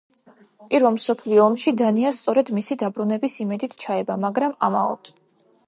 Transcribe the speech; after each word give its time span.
პირველ 0.69 0.93
მსოფლიო 0.95 1.43
ომში 1.49 1.73
დანია 1.81 2.13
სწორედ 2.21 2.49
მისი 2.59 2.79
დაბრუნების 2.85 3.37
იმედით 3.45 3.79
ჩაება, 3.85 4.19
მაგრამ 4.27 4.57
ამაოდ. 4.71 5.17